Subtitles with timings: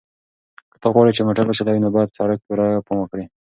[0.71, 3.25] که ته غواړې چې موټر وچلوې نو باید په سړک کې پوره پام وکړې.